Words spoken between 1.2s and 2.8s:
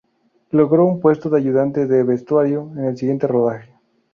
de ayudante de vestuario